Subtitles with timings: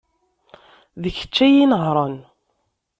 [1.01, 2.17] D kečč ay inehhṛen.